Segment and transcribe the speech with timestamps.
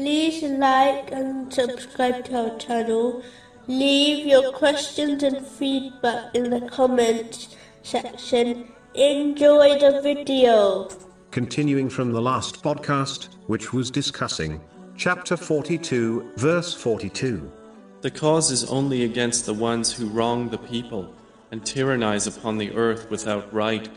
[0.00, 3.22] like and subscribe to our channel.
[3.66, 8.72] Leave your questions and feedback in the comments section.
[8.94, 10.88] Enjoy the video.
[11.30, 14.60] Continuing from the last podcast, which was discussing
[14.96, 17.50] chapter 42, verse 42.
[18.00, 21.14] The cause is only against the ones who wrong the people
[21.50, 23.88] and tyrannize upon the earth without right.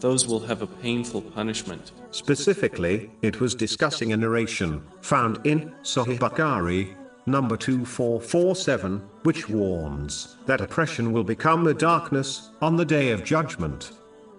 [0.00, 1.92] Those will have a painful punishment.
[2.10, 6.94] Specifically, it was discussing a narration found in Sahih Bukhari,
[7.26, 13.92] number 2447, which warns that oppression will become a darkness on the day of judgment.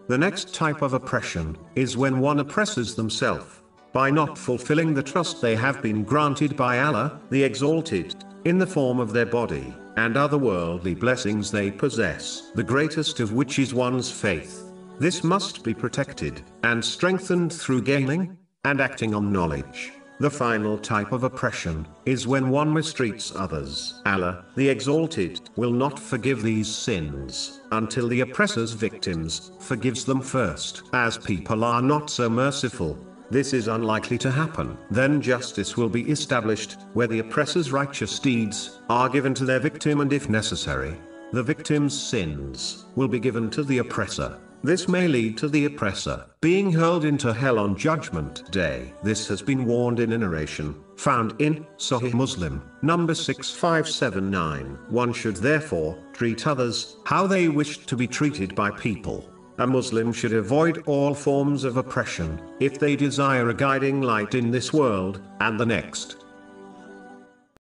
[0.07, 3.61] The next type of oppression is when one oppresses themselves
[3.93, 8.65] by not fulfilling the trust they have been granted by Allah, the Exalted, in the
[8.67, 13.73] form of their body and other worldly blessings they possess, the greatest of which is
[13.73, 14.70] one's faith.
[15.01, 19.93] This must be protected and strengthened through gaining and acting on knowledge.
[20.19, 23.99] The final type of oppression is when one mistreats others.
[24.05, 30.83] Allah, the Exalted, will not forgive these sins until the oppressor's victims forgives them first.
[30.93, 32.95] As people are not so merciful,
[33.31, 34.77] this is unlikely to happen.
[34.91, 40.01] Then justice will be established, where the oppressor's righteous deeds are given to their victim
[40.01, 40.95] and if necessary,
[41.31, 44.37] the victim's sins will be given to the oppressor.
[44.63, 48.93] This may lead to the oppressor being hurled into hell on Judgment Day.
[49.01, 54.77] This has been warned in a narration found in Sahih Muslim, number 6579.
[54.89, 59.27] One should therefore treat others how they wish to be treated by people.
[59.57, 64.51] A Muslim should avoid all forms of oppression if they desire a guiding light in
[64.51, 66.20] this world and the next.